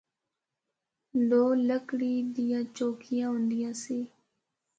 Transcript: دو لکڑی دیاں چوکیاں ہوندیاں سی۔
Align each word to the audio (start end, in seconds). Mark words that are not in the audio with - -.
دو 1.29 1.43
لکڑی 1.67 2.13
دیاں 2.35 2.63
چوکیاں 2.77 3.29
ہوندیاں 3.31 3.73
سی۔ 3.83 3.99